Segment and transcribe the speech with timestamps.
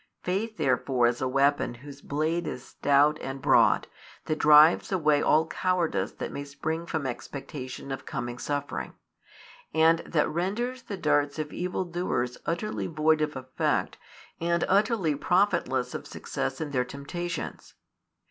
[0.23, 3.85] Faith therefore is a weapon whose blade is stout and broad,
[4.25, 8.95] that drives away all cowardice that may spring from expectation of coming suffering,
[9.75, 13.99] and that renders the darts of evil doers utterly void of effect
[14.39, 17.75] and utterly profitless of success in their temptations.